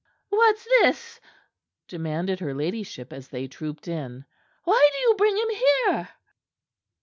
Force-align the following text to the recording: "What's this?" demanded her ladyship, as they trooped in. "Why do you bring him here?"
"What's 0.29 0.63
this?" 0.63 1.19
demanded 1.87 2.39
her 2.39 2.55
ladyship, 2.55 3.13
as 3.13 3.27
they 3.27 3.47
trooped 3.47 3.87
in. 3.87 4.25
"Why 4.63 4.89
do 4.93 4.97
you 4.99 5.13
bring 5.15 5.37
him 5.37 5.49
here?" 5.51 6.09